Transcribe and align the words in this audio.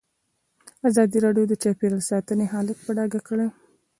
ازادي 0.89 1.17
راډیو 1.25 1.45
د 1.49 1.53
چاپیریال 1.63 2.01
ساتنه 2.11 2.43
حالت 2.53 2.77
په 2.85 2.91
ډاګه 2.97 3.19
کړی. 3.27 3.47